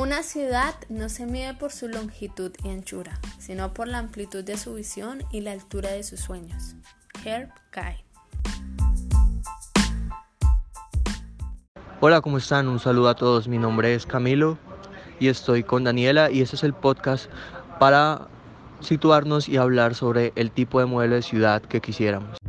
Una 0.00 0.22
ciudad 0.22 0.74
no 0.88 1.10
se 1.10 1.26
mide 1.26 1.52
por 1.52 1.72
su 1.72 1.86
longitud 1.86 2.52
y 2.64 2.70
anchura, 2.70 3.20
sino 3.38 3.74
por 3.74 3.86
la 3.86 3.98
amplitud 3.98 4.42
de 4.42 4.56
su 4.56 4.72
visión 4.72 5.22
y 5.30 5.42
la 5.42 5.52
altura 5.52 5.90
de 5.90 6.02
sus 6.04 6.20
sueños. 6.20 6.74
Herb 7.22 7.50
Kai. 7.68 8.02
Hola, 12.00 12.22
¿cómo 12.22 12.38
están? 12.38 12.68
Un 12.68 12.78
saludo 12.78 13.10
a 13.10 13.14
todos. 13.14 13.46
Mi 13.46 13.58
nombre 13.58 13.94
es 13.94 14.06
Camilo 14.06 14.56
y 15.18 15.28
estoy 15.28 15.64
con 15.64 15.84
Daniela 15.84 16.30
y 16.30 16.40
este 16.40 16.56
es 16.56 16.64
el 16.64 16.72
podcast 16.72 17.30
para 17.78 18.28
situarnos 18.80 19.50
y 19.50 19.58
hablar 19.58 19.94
sobre 19.94 20.32
el 20.34 20.50
tipo 20.50 20.80
de 20.80 20.86
modelo 20.86 21.16
de 21.16 21.22
ciudad 21.22 21.60
que 21.60 21.82
quisiéramos. 21.82 22.39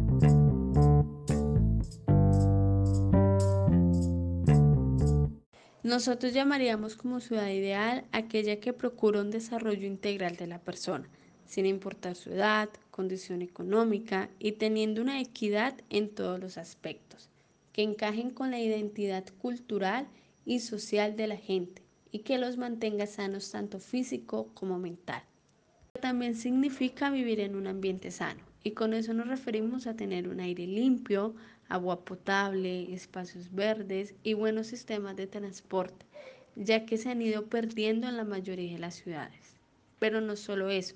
Nosotros 6.01 6.33
llamaríamos 6.33 6.95
como 6.95 7.19
ciudad 7.19 7.49
ideal 7.49 8.05
aquella 8.11 8.59
que 8.59 8.73
procura 8.73 9.21
un 9.21 9.29
desarrollo 9.29 9.85
integral 9.85 10.35
de 10.35 10.47
la 10.47 10.57
persona, 10.57 11.07
sin 11.45 11.67
importar 11.67 12.15
su 12.15 12.31
edad, 12.31 12.69
condición 12.89 13.43
económica 13.43 14.27
y 14.39 14.53
teniendo 14.53 15.03
una 15.03 15.21
equidad 15.21 15.75
en 15.91 16.09
todos 16.09 16.39
los 16.39 16.57
aspectos, 16.57 17.29
que 17.71 17.83
encajen 17.83 18.31
con 18.31 18.49
la 18.49 18.59
identidad 18.59 19.25
cultural 19.37 20.07
y 20.43 20.61
social 20.61 21.15
de 21.15 21.27
la 21.27 21.37
gente 21.37 21.83
y 22.11 22.21
que 22.21 22.39
los 22.39 22.57
mantenga 22.57 23.05
sanos 23.05 23.51
tanto 23.51 23.77
físico 23.79 24.49
como 24.55 24.79
mental. 24.79 25.21
También 26.01 26.33
significa 26.33 27.11
vivir 27.11 27.39
en 27.41 27.55
un 27.55 27.67
ambiente 27.67 28.09
sano 28.09 28.50
y 28.63 28.71
con 28.71 28.93
eso 28.93 29.13
nos 29.13 29.27
referimos 29.27 29.87
a 29.87 29.95
tener 29.95 30.27
un 30.27 30.39
aire 30.39 30.67
limpio, 30.67 31.35
agua 31.67 32.03
potable, 32.03 32.93
espacios 32.93 33.53
verdes 33.53 34.13
y 34.23 34.33
buenos 34.33 34.67
sistemas 34.67 35.15
de 35.15 35.27
transporte, 35.27 36.05
ya 36.55 36.85
que 36.85 36.97
se 36.97 37.09
han 37.09 37.21
ido 37.21 37.47
perdiendo 37.47 38.07
en 38.07 38.17
la 38.17 38.23
mayoría 38.23 38.73
de 38.73 38.79
las 38.79 38.95
ciudades. 38.95 39.55
Pero 39.99 40.21
no 40.21 40.35
solo 40.35 40.69
eso, 40.69 40.95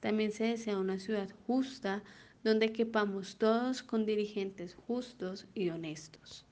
también 0.00 0.32
se 0.32 0.44
desea 0.44 0.78
una 0.78 0.98
ciudad 0.98 1.28
justa 1.46 2.02
donde 2.44 2.72
quepamos 2.72 3.36
todos 3.36 3.82
con 3.82 4.06
dirigentes 4.06 4.74
justos 4.74 5.46
y 5.54 5.68
honestos. 5.70 6.45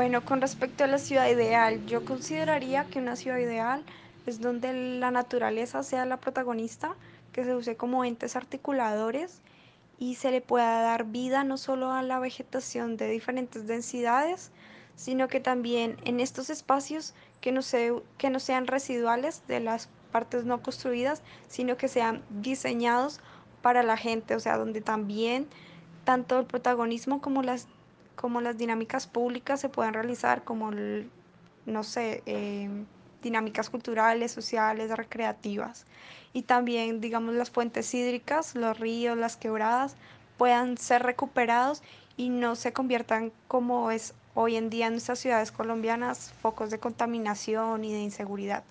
Bueno, 0.00 0.24
con 0.24 0.40
respecto 0.40 0.82
a 0.82 0.86
la 0.86 0.96
ciudad 0.96 1.28
ideal, 1.28 1.84
yo 1.84 2.06
consideraría 2.06 2.86
que 2.86 3.00
una 3.00 3.16
ciudad 3.16 3.36
ideal 3.36 3.84
es 4.24 4.40
donde 4.40 4.72
la 4.98 5.10
naturaleza 5.10 5.82
sea 5.82 6.06
la 6.06 6.16
protagonista, 6.16 6.96
que 7.32 7.44
se 7.44 7.54
use 7.54 7.76
como 7.76 8.02
entes 8.06 8.34
articuladores 8.34 9.42
y 9.98 10.14
se 10.14 10.30
le 10.30 10.40
pueda 10.40 10.80
dar 10.80 11.04
vida 11.04 11.44
no 11.44 11.58
solo 11.58 11.92
a 11.92 12.02
la 12.02 12.18
vegetación 12.18 12.96
de 12.96 13.10
diferentes 13.10 13.66
densidades, 13.66 14.52
sino 14.96 15.28
que 15.28 15.38
también 15.38 15.98
en 16.06 16.20
estos 16.20 16.48
espacios 16.48 17.12
que 17.42 17.52
no, 17.52 17.60
que 18.16 18.30
no 18.30 18.40
sean 18.40 18.68
residuales 18.68 19.46
de 19.48 19.60
las 19.60 19.90
partes 20.12 20.46
no 20.46 20.62
construidas, 20.62 21.22
sino 21.46 21.76
que 21.76 21.88
sean 21.88 22.24
diseñados 22.30 23.20
para 23.60 23.82
la 23.82 23.98
gente, 23.98 24.34
o 24.34 24.40
sea, 24.40 24.56
donde 24.56 24.80
también 24.80 25.46
tanto 26.04 26.38
el 26.38 26.46
protagonismo 26.46 27.20
como 27.20 27.42
las, 27.42 27.68
como 28.20 28.42
las 28.42 28.58
dinámicas 28.58 29.06
públicas 29.06 29.60
se 29.60 29.70
puedan 29.70 29.94
realizar, 29.94 30.44
como, 30.44 30.70
no 30.70 31.82
sé, 31.82 32.22
eh, 32.26 32.68
dinámicas 33.22 33.70
culturales, 33.70 34.30
sociales, 34.30 34.90
recreativas. 34.90 35.86
Y 36.34 36.42
también, 36.42 37.00
digamos, 37.00 37.34
las 37.34 37.50
fuentes 37.50 37.94
hídricas, 37.94 38.54
los 38.54 38.78
ríos, 38.78 39.16
las 39.16 39.38
quebradas, 39.38 39.96
puedan 40.36 40.76
ser 40.76 41.02
recuperados 41.02 41.82
y 42.18 42.28
no 42.28 42.56
se 42.56 42.74
conviertan 42.74 43.32
como 43.48 43.90
es 43.90 44.12
hoy 44.34 44.56
en 44.56 44.68
día 44.68 44.88
en 44.88 44.92
nuestras 44.92 45.18
ciudades 45.18 45.50
colombianas, 45.50 46.34
focos 46.42 46.70
de 46.70 46.78
contaminación 46.78 47.84
y 47.84 47.92
de 47.92 48.00
inseguridad. 48.00 48.64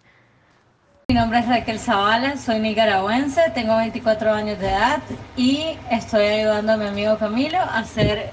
Mi 1.10 1.16
nombre 1.16 1.40
es 1.40 1.48
Raquel 1.48 1.80
Zavala, 1.80 2.38
soy 2.38 2.60
nicaragüense, 2.60 3.42
tengo 3.56 3.76
24 3.78 4.32
años 4.32 4.60
de 4.60 4.68
edad 4.68 5.02
y 5.36 5.76
estoy 5.90 6.28
ayudando 6.28 6.74
a 6.74 6.78
mi 6.78 6.86
amigo 6.86 7.18
Camilo 7.18 7.58
a 7.58 7.80
hacer 7.80 8.32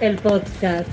el 0.00 0.16
podcast. 0.16 0.88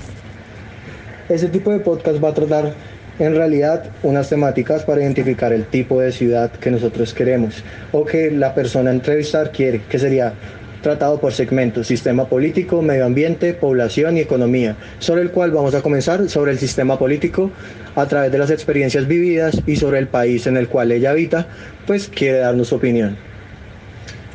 Ese 1.28 1.48
tipo 1.48 1.70
de 1.70 1.80
podcast 1.80 2.22
va 2.22 2.30
a 2.30 2.34
tratar 2.34 2.74
en 3.18 3.34
realidad 3.34 3.84
unas 4.02 4.28
temáticas 4.28 4.84
para 4.84 5.00
identificar 5.00 5.52
el 5.52 5.64
tipo 5.66 6.00
de 6.00 6.12
ciudad 6.12 6.50
que 6.52 6.70
nosotros 6.70 7.14
queremos 7.14 7.62
o 7.92 8.04
que 8.04 8.30
la 8.30 8.54
persona 8.54 8.90
a 8.90 8.94
entrevistar 8.94 9.50
quiere, 9.52 9.82
que 9.88 9.98
sería 9.98 10.34
tratado 10.82 11.18
por 11.18 11.32
segmentos, 11.32 11.88
sistema 11.88 12.26
político, 12.26 12.82
medio 12.82 13.06
ambiente, 13.06 13.54
población 13.54 14.16
y 14.16 14.20
economía, 14.20 14.76
sobre 14.98 15.22
el 15.22 15.30
cual 15.30 15.50
vamos 15.50 15.74
a 15.74 15.82
comenzar 15.82 16.28
sobre 16.28 16.52
el 16.52 16.58
sistema 16.58 16.98
político 16.98 17.50
a 17.96 18.06
través 18.06 18.30
de 18.30 18.38
las 18.38 18.50
experiencias 18.50 19.08
vividas 19.08 19.60
y 19.66 19.76
sobre 19.76 19.98
el 19.98 20.06
país 20.06 20.46
en 20.46 20.56
el 20.56 20.68
cual 20.68 20.92
ella 20.92 21.10
habita, 21.10 21.48
pues 21.86 22.08
quiere 22.08 22.38
darnos 22.38 22.68
su 22.68 22.76
opinión. 22.76 23.16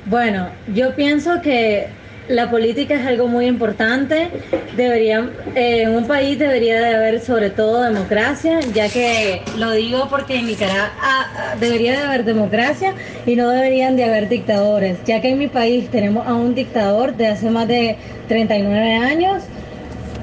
Bueno, 0.08 0.50
yo 0.74 0.94
pienso 0.96 1.42
que 1.42 1.88
la 2.28 2.50
política 2.50 2.96
es 2.96 3.06
algo 3.06 3.28
muy 3.28 3.46
importante. 3.46 4.30
Debería, 4.76 5.30
eh, 5.56 5.84
en 5.84 5.96
un 5.96 6.08
país 6.08 6.40
debería 6.40 6.80
de 6.80 6.96
haber 6.96 7.20
sobre 7.20 7.50
todo 7.50 7.84
democracia, 7.84 8.60
ya 8.74 8.90
que 8.90 9.42
lo 9.58 9.72
digo 9.72 10.08
porque 10.10 10.38
en 10.38 10.48
Nicaragua 10.48 10.92
ah, 11.02 11.28
ah, 11.36 11.56
debería 11.60 11.94
de 11.94 12.04
haber 12.06 12.24
democracia 12.24 12.94
y 13.26 13.36
no 13.36 13.50
deberían 13.50 13.96
de 13.96 14.06
haber 14.06 14.30
dictadores, 14.30 14.98
ya 15.06 15.22
que 15.22 15.30
en 15.30 15.40
mi 15.40 15.48
país 15.48 15.90
tenemos 15.90 16.26
a 16.28 16.34
un 16.34 16.56
dictador 16.56 17.16
de 17.16 17.28
hace 17.28 17.50
más 17.50 17.68
de 17.68 17.98
39 18.28 18.94
años 18.94 19.44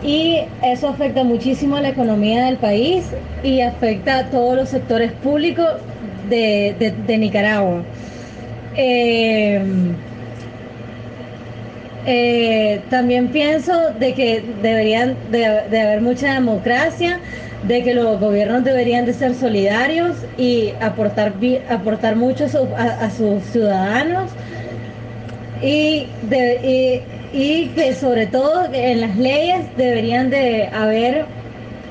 y 0.02 0.38
eso 0.62 0.88
afecta 0.88 1.24
muchísimo 1.24 1.76
a 1.76 1.80
la 1.80 1.88
economía 1.90 2.44
del 2.46 2.56
país 2.56 3.04
y 3.42 3.60
afecta 3.60 4.18
a 4.18 4.30
todos 4.30 4.56
los 4.56 4.68
sectores 4.68 5.12
públicos 5.12 5.66
de, 6.28 6.94
de, 7.06 7.18
Nicaragua. 7.18 7.82
Eh, 8.76 9.60
eh, 12.10 12.80
también 12.88 13.28
pienso 13.28 13.90
de 14.00 14.14
que 14.14 14.42
deberían 14.62 15.14
de, 15.30 15.44
haber 15.44 16.00
mucha 16.00 16.32
democracia, 16.32 17.20
de 17.64 17.82
que 17.82 17.92
los 17.92 18.18
gobiernos 18.18 18.64
deberían 18.64 19.04
de 19.04 19.12
ser 19.12 19.34
solidarios 19.34 20.16
y 20.38 20.72
aportar, 20.80 21.34
aportar 21.68 22.16
mucho 22.16 22.46
a, 22.78 23.10
sus 23.10 23.42
ciudadanos 23.52 24.30
y, 25.62 26.06
y, 27.34 27.66
que 27.74 27.94
sobre 27.94 28.26
todo 28.26 28.72
en 28.72 29.02
las 29.02 29.14
leyes 29.18 29.66
deberían 29.76 30.30
de 30.30 30.66
haber 30.68 31.26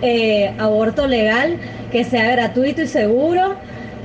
eh, 0.01 0.51
aborto 0.57 1.05
legal 1.05 1.57
que 1.91 2.03
sea 2.03 2.31
gratuito 2.31 2.81
y 2.81 2.87
seguro 2.87 3.55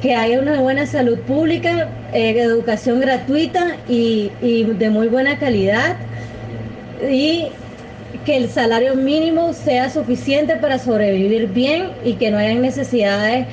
que 0.02 0.16
haya 0.16 0.40
una 0.40 0.60
buena 0.60 0.84
salud 0.84 1.18
pública, 1.20 1.88
eh, 2.12 2.30
educación 2.36 3.00
gratuita 3.00 3.76
y, 3.88 4.30
de 4.40 4.90
muy 4.90 5.06
buena 5.06 5.38
calidad 5.38 5.96
y 7.08 7.46
que 8.26 8.36
el 8.36 8.50
salario 8.50 8.96
mínimo 8.96 9.52
sea 9.52 9.91
suficiente 9.91 10.56
para 10.56 10.78
sobrevivir 10.78 11.46
bien 11.48 11.92
y 12.04 12.14
que 12.14 12.32
no 12.32 12.38
haya 12.38 12.54
necesidades 12.56 13.46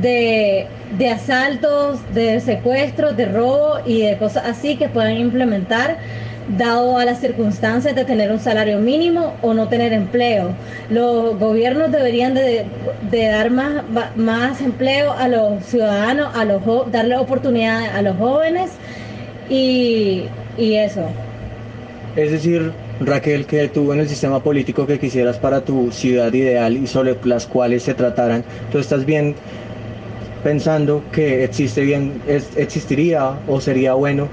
de, 0.00 0.66
de 0.98 1.10
asaltos, 1.10 2.00
de 2.14 2.40
secuestros, 2.40 3.16
de 3.16 3.26
robo 3.26 3.78
y 3.86 4.02
de 4.02 4.16
cosas 4.16 4.44
así 4.46 4.76
que 4.76 4.88
puedan 4.88 5.16
implementar 5.16 5.98
dado 6.56 6.98
a 6.98 7.04
las 7.04 7.20
circunstancias 7.20 7.94
de 7.94 8.04
tener 8.04 8.30
un 8.30 8.38
salario 8.38 8.78
mínimo 8.78 9.34
o 9.42 9.52
no 9.54 9.68
tener 9.68 9.92
empleo. 9.92 10.50
Los 10.90 11.38
gobiernos 11.38 11.90
deberían 11.90 12.34
de, 12.34 12.66
dar 13.10 13.50
más, 13.50 13.82
más 14.16 14.60
empleo 14.60 15.12
a 15.12 15.28
los 15.28 15.64
ciudadanos, 15.64 16.34
a 16.36 16.44
los 16.44 16.62
darle 16.92 17.16
oportunidades 17.16 17.90
a 17.90 18.02
los 18.02 18.16
jóvenes 18.16 18.70
y, 19.50 20.24
y 20.56 20.74
eso. 20.74 21.02
Es 22.14 22.30
decir, 22.30 22.72
Raquel, 23.00 23.44
que 23.44 23.68
tú 23.68 23.92
en 23.92 24.00
el 24.00 24.08
sistema 24.08 24.42
político 24.42 24.86
que 24.86 24.98
quisieras 24.98 25.38
para 25.38 25.60
tu 25.60 25.90
ciudad 25.92 26.32
ideal 26.32 26.76
y 26.76 26.86
sobre 26.86 27.16
las 27.24 27.46
cuales 27.46 27.82
se 27.82 27.92
trataran, 27.92 28.42
tú 28.72 28.78
estás 28.78 29.04
bien 29.04 29.34
pensando 30.42 31.02
que 31.12 31.44
existe 31.44 31.82
bien, 31.82 32.20
existiría 32.56 33.38
o 33.48 33.60
sería 33.60 33.94
bueno 33.94 34.28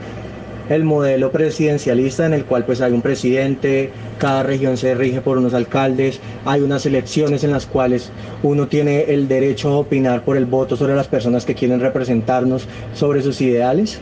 el 0.70 0.84
modelo 0.84 1.32
presidencialista 1.32 2.26
en 2.26 2.34
el 2.34 2.46
cual 2.46 2.66
pues 2.66 2.82
hay 2.82 2.94
un 2.94 3.02
presidente, 3.02 3.90
cada 4.18 4.44
región 4.44 4.78
se 4.78 4.96
rige 4.96 5.22
por 5.22 5.38
unos 5.38 5.54
alcaldes, 5.54 6.20
hay 6.46 6.62
unas 6.62 6.86
elecciones 6.86 7.44
en 7.44 7.52
las 7.52 7.66
cuales 7.66 8.12
uno 8.44 8.68
tiene 8.68 9.02
el 9.14 9.28
derecho 9.28 9.70
a 9.70 9.78
opinar 9.80 10.24
por 10.24 10.38
el 10.38 10.46
voto 10.46 10.78
sobre 10.78 10.96
las 10.96 11.08
personas 11.08 11.46
que 11.46 11.54
quieren 11.54 11.80
representarnos, 11.80 12.68
sobre 12.94 13.22
sus 13.22 13.42
ideales? 13.42 14.00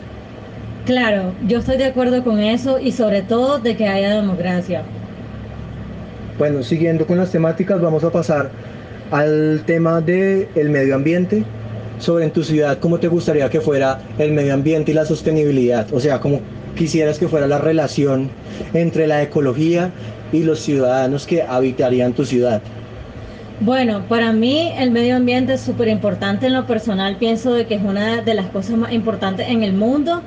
Claro, 0.86 1.32
yo 1.46 1.58
estoy 1.58 1.76
de 1.78 1.86
acuerdo 1.86 2.22
con 2.24 2.38
eso 2.40 2.78
y 2.78 2.92
sobre 2.92 3.22
todo 3.22 3.58
de 3.58 3.76
que 3.76 3.86
haya 3.86 4.16
democracia. 4.16 4.82
Bueno, 6.38 6.62
siguiendo 6.62 7.06
con 7.06 7.18
las 7.18 7.30
temáticas, 7.30 7.80
vamos 7.80 8.02
a 8.04 8.10
pasar 8.10 8.50
al 9.10 9.62
tema 9.66 10.00
del 10.00 10.48
el 10.54 10.70
medio 10.70 10.94
ambiente 10.94 11.44
sobre 12.02 12.24
en 12.24 12.32
tu 12.32 12.42
ciudad 12.42 12.78
cómo 12.80 12.98
te 12.98 13.06
gustaría 13.06 13.48
que 13.48 13.60
fuera 13.60 14.00
el 14.18 14.32
medio 14.32 14.54
ambiente 14.54 14.90
y 14.90 14.94
la 14.94 15.06
sostenibilidad, 15.06 15.86
o 15.92 16.00
sea, 16.00 16.18
cómo 16.20 16.40
quisieras 16.74 17.18
que 17.18 17.28
fuera 17.28 17.46
la 17.46 17.58
relación 17.58 18.28
entre 18.74 19.06
la 19.06 19.22
ecología 19.22 19.92
y 20.32 20.42
los 20.42 20.58
ciudadanos 20.60 21.26
que 21.26 21.42
habitarían 21.42 22.12
tu 22.12 22.24
ciudad? 22.24 22.60
Bueno, 23.60 24.02
para 24.08 24.32
mí 24.32 24.72
el 24.76 24.90
medio 24.90 25.14
ambiente 25.14 25.54
es 25.54 25.60
súper 25.60 25.86
importante 25.86 26.46
en 26.46 26.54
lo 26.54 26.66
personal, 26.66 27.16
pienso 27.18 27.54
de 27.54 27.66
que 27.66 27.76
es 27.76 27.82
una 27.82 28.20
de 28.22 28.34
las 28.34 28.46
cosas 28.46 28.76
más 28.76 28.92
importantes 28.92 29.48
en 29.48 29.62
el 29.62 29.72
mundo 29.72 30.22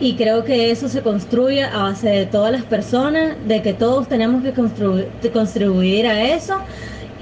y 0.00 0.16
creo 0.16 0.42
que 0.42 0.72
eso 0.72 0.88
se 0.88 1.02
construye 1.02 1.62
a 1.62 1.84
base 1.84 2.08
de 2.08 2.26
todas 2.26 2.50
las 2.50 2.64
personas, 2.64 3.36
de 3.46 3.62
que 3.62 3.72
todos 3.72 4.08
tenemos 4.08 4.42
que 4.42 5.30
contribuir 5.30 6.08
a 6.08 6.34
eso 6.34 6.56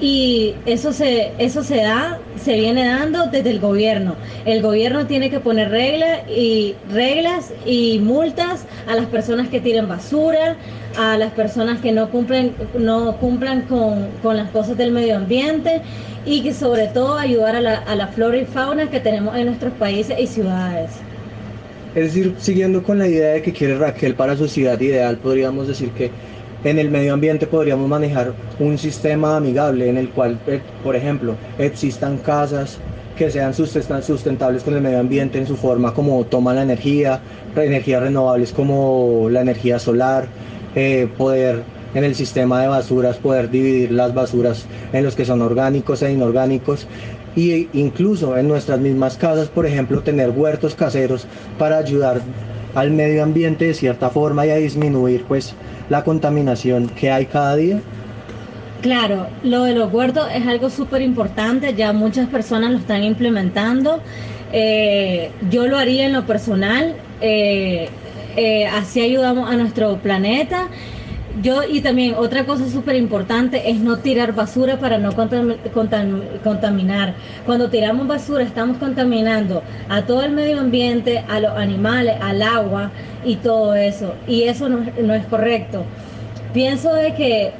y 0.00 0.54
eso 0.64 0.92
se, 0.92 1.32
eso 1.38 1.62
se 1.62 1.76
da, 1.76 2.18
se 2.42 2.54
viene 2.54 2.86
dando 2.86 3.26
desde 3.26 3.50
el 3.50 3.60
gobierno. 3.60 4.14
El 4.46 4.62
gobierno 4.62 5.06
tiene 5.06 5.30
que 5.30 5.40
poner 5.40 5.70
reglas 5.70 6.20
y 6.28 6.74
reglas 6.90 7.52
y 7.66 7.98
multas 7.98 8.64
a 8.88 8.94
las 8.96 9.06
personas 9.06 9.48
que 9.48 9.60
tiren 9.60 9.88
basura, 9.88 10.56
a 10.98 11.18
las 11.18 11.32
personas 11.32 11.80
que 11.80 11.92
no 11.92 12.10
cumplen, 12.10 12.54
no 12.78 13.16
cumplan 13.18 13.62
con, 13.62 14.08
con 14.22 14.36
las 14.36 14.50
cosas 14.50 14.76
del 14.78 14.90
medio 14.90 15.16
ambiente 15.16 15.82
y 16.24 16.42
que 16.42 16.54
sobre 16.54 16.86
todo 16.88 17.18
ayudar 17.18 17.56
a 17.56 17.60
la, 17.60 17.74
a 17.76 17.94
la 17.94 18.06
flora 18.08 18.38
y 18.38 18.44
fauna 18.46 18.90
que 18.90 19.00
tenemos 19.00 19.36
en 19.36 19.46
nuestros 19.46 19.72
países 19.74 20.18
y 20.18 20.26
ciudades. 20.26 20.90
Es 21.94 22.14
decir, 22.14 22.34
siguiendo 22.38 22.82
con 22.82 22.98
la 22.98 23.08
idea 23.08 23.32
de 23.32 23.42
que 23.42 23.52
quiere 23.52 23.76
Raquel 23.76 24.14
para 24.14 24.36
su 24.36 24.46
ciudad 24.46 24.80
ideal, 24.80 25.16
podríamos 25.16 25.66
decir 25.66 25.90
que 25.90 26.10
en 26.64 26.78
el 26.78 26.90
medio 26.90 27.14
ambiente 27.14 27.46
podríamos 27.46 27.88
manejar 27.88 28.32
un 28.58 28.76
sistema 28.78 29.36
amigable 29.36 29.88
en 29.88 29.96
el 29.96 30.10
cual, 30.10 30.38
eh, 30.46 30.60
por 30.82 30.96
ejemplo, 30.96 31.34
existan 31.58 32.18
casas 32.18 32.78
que 33.16 33.30
sean 33.30 33.52
sustentables 33.54 34.62
con 34.62 34.74
el 34.74 34.80
medio 34.80 34.98
ambiente 34.98 35.38
en 35.38 35.46
su 35.46 35.56
forma 35.56 35.92
como 35.92 36.24
toma 36.24 36.54
la 36.54 36.62
energía, 36.62 37.20
energías 37.54 38.02
renovables 38.02 38.52
como 38.52 39.28
la 39.30 39.42
energía 39.42 39.78
solar, 39.78 40.26
eh, 40.74 41.08
poder 41.18 41.62
en 41.94 42.04
el 42.04 42.14
sistema 42.14 42.62
de 42.62 42.68
basuras 42.68 43.16
poder 43.16 43.50
dividir 43.50 43.90
las 43.90 44.14
basuras 44.14 44.64
en 44.92 45.04
los 45.04 45.16
que 45.16 45.24
son 45.24 45.42
orgánicos 45.42 46.02
e 46.02 46.12
inorgánicos 46.12 46.86
y 47.36 47.68
incluso 47.72 48.36
en 48.36 48.48
nuestras 48.48 48.80
mismas 48.80 49.16
casas, 49.16 49.48
por 49.48 49.66
ejemplo, 49.66 50.02
tener 50.02 50.30
huertos 50.30 50.74
caseros 50.74 51.26
para 51.58 51.78
ayudar 51.78 52.20
al 52.74 52.90
medio 52.90 53.22
ambiente 53.22 53.66
de 53.66 53.74
cierta 53.74 54.10
forma 54.10 54.46
y 54.46 54.50
a 54.50 54.56
disminuir 54.56 55.24
pues 55.26 55.54
la 55.88 56.04
contaminación 56.04 56.88
que 56.88 57.10
hay 57.10 57.26
cada 57.26 57.56
día? 57.56 57.80
Claro, 58.80 59.26
lo 59.42 59.64
de 59.64 59.74
los 59.74 59.92
huertos 59.92 60.26
es 60.34 60.46
algo 60.46 60.70
súper 60.70 61.02
importante, 61.02 61.74
ya 61.74 61.92
muchas 61.92 62.28
personas 62.28 62.70
lo 62.70 62.78
están 62.78 63.04
implementando. 63.04 64.00
Eh, 64.52 65.30
yo 65.50 65.66
lo 65.66 65.76
haría 65.76 66.06
en 66.06 66.12
lo 66.12 66.26
personal, 66.26 66.94
eh, 67.20 67.88
eh, 68.36 68.66
así 68.66 69.00
ayudamos 69.00 69.50
a 69.50 69.56
nuestro 69.56 69.98
planeta 69.98 70.68
yo 71.42 71.62
y 71.62 71.80
también 71.80 72.14
otra 72.16 72.44
cosa 72.44 72.68
súper 72.68 72.96
importante 72.96 73.70
es 73.70 73.78
no 73.78 73.98
tirar 73.98 74.34
basura 74.34 74.78
para 74.78 74.98
no 74.98 75.12
contaminar. 75.14 77.14
Cuando 77.46 77.70
tiramos 77.70 78.06
basura 78.06 78.42
estamos 78.42 78.78
contaminando 78.78 79.62
a 79.88 80.02
todo 80.02 80.22
el 80.22 80.32
medio 80.32 80.60
ambiente, 80.60 81.24
a 81.28 81.40
los 81.40 81.56
animales, 81.56 82.16
al 82.20 82.42
agua 82.42 82.90
y 83.24 83.36
todo 83.36 83.74
eso. 83.74 84.14
Y 84.26 84.42
eso 84.42 84.68
no, 84.68 85.14
es 85.14 85.24
correcto. 85.26 85.84
Pienso 86.52 86.92
de 86.94 87.14
que 87.14 87.52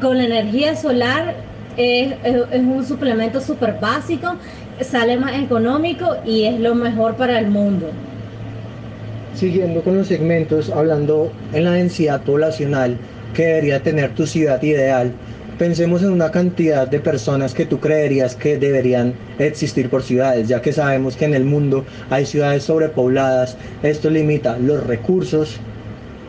con 0.00 0.18
la 0.18 0.24
energía 0.24 0.76
solar 0.76 1.34
es, 1.76 2.14
es 2.22 2.60
un 2.60 2.84
suplemento 2.86 3.40
súper 3.40 3.78
básico, 3.80 4.34
sale 4.80 5.16
más 5.16 5.34
económico 5.34 6.16
y 6.24 6.44
es 6.44 6.60
lo 6.60 6.74
mejor 6.74 7.16
para 7.16 7.38
el 7.38 7.48
mundo 7.48 7.90
siguiendo 9.34 9.82
con 9.82 9.96
los 9.96 10.08
segmentos, 10.08 10.70
hablando 10.70 11.32
en 11.52 11.64
la 11.64 11.72
densidad 11.72 12.22
poblacional 12.22 12.96
que 13.34 13.46
debería 13.46 13.82
tener 13.82 14.14
tu 14.14 14.26
ciudad 14.26 14.62
ideal, 14.62 15.12
pensemos 15.58 16.02
en 16.02 16.10
una 16.10 16.30
cantidad 16.30 16.86
de 16.86 17.00
personas 17.00 17.54
que 17.54 17.66
tú 17.66 17.80
creerías 17.80 18.36
que 18.36 18.58
deberían 18.58 19.14
existir 19.38 19.90
por 19.90 20.02
ciudades, 20.02 20.48
ya 20.48 20.62
que 20.62 20.72
sabemos 20.72 21.16
que 21.16 21.24
en 21.24 21.34
el 21.34 21.44
mundo 21.44 21.84
hay 22.10 22.26
ciudades 22.26 22.64
sobrepobladas, 22.64 23.56
esto 23.82 24.10
limita 24.10 24.58
los 24.58 24.86
recursos 24.86 25.58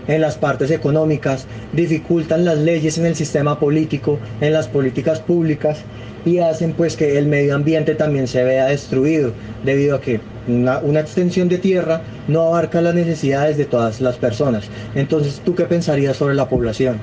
en 0.07 0.21
las 0.21 0.37
partes 0.37 0.69
económicas, 0.71 1.47
dificultan 1.73 2.45
las 2.45 2.59
leyes 2.59 2.97
en 2.97 3.05
el 3.07 3.15
sistema 3.15 3.59
político, 3.59 4.19
en 4.41 4.53
las 4.53 4.67
políticas 4.67 5.19
públicas 5.19 5.79
y 6.25 6.39
hacen 6.39 6.73
pues 6.73 6.95
que 6.95 7.17
el 7.17 7.27
medio 7.27 7.55
ambiente 7.55 7.95
también 7.95 8.27
se 8.27 8.43
vea 8.43 8.65
destruido 8.65 9.31
debido 9.63 9.95
a 9.95 10.01
que 10.01 10.19
una, 10.47 10.99
extensión 10.99 11.49
de 11.49 11.57
tierra 11.57 12.01
no 12.27 12.41
abarca 12.41 12.81
las 12.81 12.93
necesidades 12.93 13.57
de 13.57 13.65
todas 13.65 14.01
las 14.01 14.15
personas. 14.17 14.65
Entonces, 14.93 15.41
¿tú 15.43 15.55
qué 15.55 15.65
pensarías 15.65 16.17
sobre 16.17 16.35
la 16.35 16.47
población? 16.47 16.99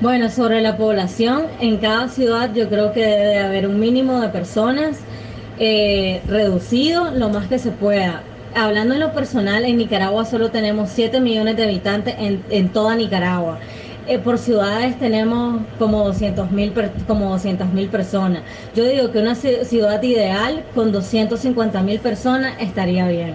Bueno, 0.00 0.30
sobre 0.30 0.62
la 0.62 0.76
población, 0.76 1.42
en 1.60 1.76
cada 1.76 2.08
ciudad 2.08 2.54
yo 2.54 2.68
creo 2.68 2.92
que 2.92 3.04
debe 3.04 3.38
haber 3.38 3.66
un 3.66 3.78
mínimo 3.78 4.20
de 4.20 4.28
personas 4.28 4.98
eh, 5.58 6.22
reducido 6.26 7.10
lo 7.10 7.28
más 7.28 7.48
que 7.48 7.58
se 7.58 7.70
pueda. 7.70 8.22
Hablando 8.54 8.94
en 8.94 9.00
lo 9.00 9.12
personal, 9.12 9.64
en 9.64 9.76
Nicaragua 9.76 10.24
solo 10.24 10.50
tenemos 10.50 10.90
7 10.90 11.20
millones 11.20 11.56
de 11.56 11.64
habitantes 11.64 12.14
en, 12.18 12.42
en 12.50 12.70
toda 12.70 12.96
Nicaragua. 12.96 13.58
Eh, 14.10 14.18
por 14.18 14.38
ciudades 14.38 14.98
tenemos 14.98 15.62
como 15.78 16.04
200 16.04 16.50
mil 16.50 16.74
como 17.06 17.38
mil 17.72 17.88
personas. 17.88 18.42
Yo 18.74 18.84
digo 18.84 19.12
que 19.12 19.20
una 19.20 19.36
ciudad 19.36 20.02
ideal 20.02 20.64
con 20.74 20.90
250 20.90 21.80
mil 21.82 22.00
personas 22.00 22.54
estaría 22.58 23.06
bien. 23.06 23.34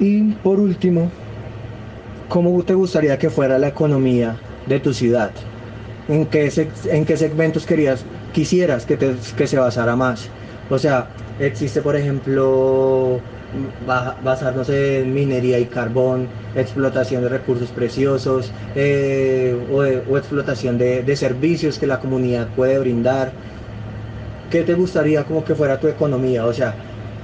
Y 0.00 0.32
por 0.42 0.58
último, 0.58 1.12
¿cómo 2.28 2.60
te 2.64 2.74
gustaría 2.74 3.16
que 3.16 3.30
fuera 3.30 3.56
la 3.56 3.68
economía 3.68 4.36
de 4.66 4.80
tu 4.80 4.92
ciudad? 4.92 5.30
¿En 6.08 6.26
qué, 6.26 6.50
en 6.90 7.04
qué 7.04 7.16
segmentos 7.16 7.64
querías, 7.66 8.04
quisieras 8.32 8.84
que, 8.84 8.98
que 8.98 9.46
se 9.46 9.58
basara 9.58 9.94
más? 9.94 10.28
O 10.70 10.76
sea, 10.76 11.06
existe 11.38 11.82
por 11.82 11.94
ejemplo 11.94 13.20
basarnos 14.24 14.68
en 14.68 15.12
minería 15.12 15.58
y 15.58 15.66
carbón, 15.66 16.28
explotación 16.54 17.22
de 17.22 17.28
recursos 17.28 17.70
preciosos 17.70 18.50
eh, 18.74 19.56
o, 19.70 20.16
explotación 20.16 20.78
de, 20.78 21.16
servicios 21.16 21.78
que 21.78 21.86
la 21.86 22.00
comunidad 22.00 22.48
puede 22.56 22.78
brindar. 22.78 23.32
¿Qué 24.50 24.62
te 24.62 24.74
gustaría 24.74 25.24
como 25.24 25.44
que 25.44 25.54
fuera 25.54 25.78
tu 25.78 25.88
economía? 25.88 26.44
O 26.46 26.52
sea, 26.52 26.74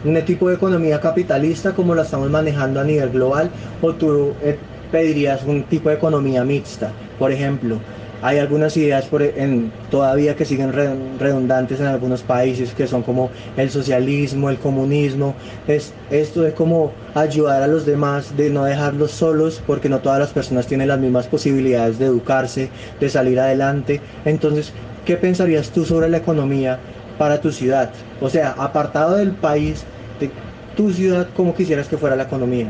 un 0.04 0.20
tipo 0.22 0.48
de 0.48 0.54
economía 0.54 1.00
capitalista 1.00 1.72
como 1.72 1.94
la 1.94 2.02
estamos 2.02 2.30
manejando 2.30 2.80
a 2.80 2.84
nivel 2.84 3.10
global 3.10 3.50
o 3.82 3.92
tú 3.94 4.32
eh, 4.42 4.58
pedirías 4.90 5.42
un 5.44 5.64
tipo 5.64 5.88
de 5.88 5.96
economía 5.96 6.44
mixta, 6.44 6.92
por 7.18 7.32
ejemplo, 7.32 7.78
hay 8.22 8.38
algunas 8.38 8.76
ideas 8.76 9.08
en, 9.12 9.70
todavía 9.90 10.34
que 10.34 10.44
siguen 10.44 10.72
redundantes 10.72 11.80
en 11.80 11.86
algunos 11.86 12.22
países 12.22 12.72
que 12.72 12.86
son 12.86 13.02
como 13.02 13.30
el 13.56 13.70
socialismo, 13.70 14.50
el 14.50 14.58
comunismo. 14.58 15.34
Es, 15.66 15.92
esto 16.10 16.42
de 16.42 16.52
cómo 16.52 16.92
ayudar 17.14 17.62
a 17.62 17.68
los 17.68 17.86
demás, 17.86 18.36
de 18.36 18.50
no 18.50 18.64
dejarlos 18.64 19.12
solos, 19.12 19.62
porque 19.66 19.88
no 19.88 20.00
todas 20.00 20.18
las 20.18 20.30
personas 20.30 20.66
tienen 20.66 20.88
las 20.88 20.98
mismas 20.98 21.26
posibilidades 21.26 21.98
de 21.98 22.06
educarse, 22.06 22.70
de 22.98 23.08
salir 23.08 23.38
adelante. 23.38 24.00
Entonces, 24.24 24.72
¿qué 25.04 25.16
pensarías 25.16 25.70
tú 25.70 25.84
sobre 25.84 26.08
la 26.08 26.18
economía 26.18 26.78
para 27.18 27.40
tu 27.40 27.52
ciudad? 27.52 27.92
O 28.20 28.28
sea, 28.28 28.50
apartado 28.58 29.16
del 29.16 29.30
país, 29.32 29.84
de 30.18 30.30
tu 30.76 30.92
ciudad, 30.92 31.28
¿cómo 31.36 31.54
quisieras 31.54 31.88
que 31.88 31.96
fuera 31.96 32.16
la 32.16 32.24
economía? 32.24 32.66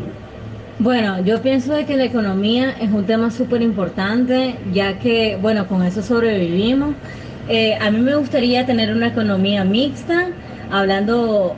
Bueno, 0.80 1.20
yo 1.24 1.42
pienso 1.42 1.72
de 1.74 1.84
que 1.86 1.96
la 1.96 2.04
economía 2.04 2.70
es 2.80 2.92
un 2.92 3.04
tema 3.04 3.32
súper 3.32 3.62
importante, 3.62 4.54
ya 4.72 4.98
que, 5.00 5.36
bueno, 5.42 5.66
con 5.66 5.82
eso 5.82 6.02
sobrevivimos. 6.02 6.94
Eh, 7.48 7.76
a 7.80 7.90
mí 7.90 7.98
me 7.98 8.14
gustaría 8.14 8.64
tener 8.64 8.92
una 8.92 9.08
economía 9.08 9.64
mixta, 9.64 10.28
hablando, 10.70 11.56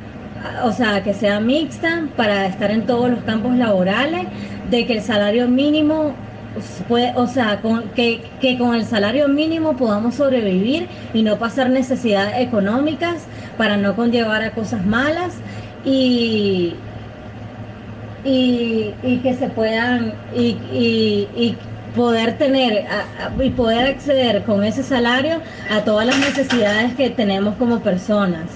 o 0.64 0.72
sea, 0.72 1.02
que 1.02 1.12
sea 1.12 1.38
mixta 1.38 2.08
para 2.16 2.46
estar 2.46 2.70
en 2.70 2.86
todos 2.86 3.10
los 3.10 3.22
campos 3.24 3.56
laborales, 3.56 4.26
de 4.70 4.86
que 4.86 4.94
el 4.94 5.02
salario 5.02 5.48
mínimo 5.48 6.14
puede, 6.88 7.12
o 7.14 7.26
sea, 7.26 7.60
que, 7.94 8.22
que 8.40 8.56
con 8.56 8.74
el 8.74 8.86
salario 8.86 9.28
mínimo 9.28 9.76
podamos 9.76 10.14
sobrevivir 10.14 10.88
y 11.12 11.22
no 11.22 11.38
pasar 11.38 11.68
necesidades 11.68 12.38
económicas 12.38 13.26
para 13.58 13.76
no 13.76 13.94
conllevar 13.96 14.42
a 14.42 14.52
cosas 14.52 14.86
malas. 14.86 15.34
Y, 15.84 16.74
y, 18.24 19.20
que 19.22 19.34
se 19.34 19.48
puedan 19.48 20.14
y, 20.34 21.56
poder 21.94 22.38
tener 22.38 22.86
y 23.42 23.50
poder 23.50 23.88
acceder 23.88 24.44
con 24.44 24.62
ese 24.62 24.82
salario 24.84 25.40
a 25.68 25.84
todas 25.84 26.06
las 26.06 26.18
necesidades 26.20 26.94
que 26.94 27.10
tenemos 27.10 27.56
como 27.56 27.80
personas. 27.80 28.48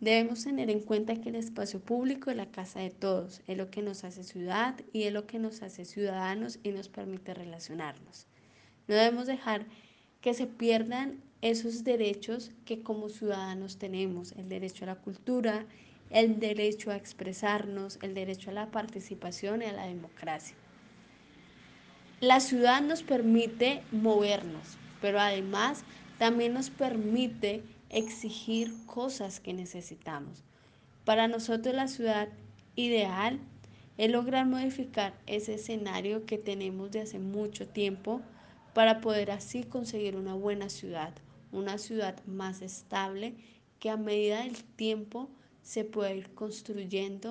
Debemos 0.00 0.44
tener 0.44 0.68
en 0.70 0.80
cuenta 0.80 1.16
que 1.16 1.30
el 1.30 1.36
espacio 1.36 1.80
público 1.80 2.30
es 2.30 2.36
la 2.36 2.46
casa 2.46 2.80
de 2.80 2.90
todos, 2.90 3.40
es 3.46 3.56
lo 3.56 3.70
que 3.70 3.82
nos 3.82 4.04
hace 4.04 4.24
ciudad 4.24 4.74
y 4.92 5.04
es 5.04 5.12
lo 5.12 5.26
que 5.26 5.38
nos 5.38 5.62
hace 5.62 5.84
ciudadanos 5.84 6.58
y 6.62 6.70
nos 6.70 6.88
permite 6.88 7.34
relacionarnos. 7.34 8.26
No 8.88 8.94
debemos 8.94 9.26
dejar 9.26 9.66
que 10.20 10.34
se 10.34 10.46
pierdan 10.46 11.22
esos 11.40 11.84
derechos 11.84 12.50
que 12.64 12.82
como 12.82 13.08
ciudadanos 13.08 13.78
tenemos, 13.78 14.32
el 14.32 14.48
derecho 14.48 14.84
a 14.84 14.88
la 14.88 14.96
cultura, 14.96 15.66
el 16.10 16.38
derecho 16.40 16.90
a 16.90 16.96
expresarnos, 16.96 17.98
el 18.02 18.14
derecho 18.14 18.50
a 18.50 18.54
la 18.54 18.70
participación 18.70 19.62
y 19.62 19.66
a 19.66 19.72
la 19.72 19.86
democracia. 19.86 20.56
La 22.20 22.40
ciudad 22.40 22.80
nos 22.80 23.02
permite 23.02 23.82
movernos, 23.92 24.78
pero 25.00 25.20
además 25.20 25.84
también 26.18 26.54
nos 26.54 26.70
permite 26.70 27.62
exigir 27.90 28.72
cosas 28.86 29.40
que 29.40 29.52
necesitamos. 29.52 30.42
Para 31.04 31.28
nosotros 31.28 31.74
la 31.74 31.88
ciudad 31.88 32.28
ideal 32.74 33.38
es 33.98 34.10
lograr 34.10 34.46
modificar 34.46 35.14
ese 35.26 35.54
escenario 35.54 36.26
que 36.26 36.38
tenemos 36.38 36.90
de 36.90 37.00
hace 37.00 37.18
mucho 37.18 37.68
tiempo 37.68 38.20
para 38.74 39.00
poder 39.00 39.30
así 39.30 39.64
conseguir 39.64 40.16
una 40.16 40.34
buena 40.34 40.68
ciudad, 40.68 41.14
una 41.52 41.78
ciudad 41.78 42.22
más 42.26 42.60
estable 42.60 43.34
que 43.78 43.88
a 43.90 43.96
medida 43.96 44.42
del 44.42 44.62
tiempo 44.64 45.30
se 45.66 45.84
puede 45.84 46.18
ir 46.18 46.34
construyendo. 46.34 47.30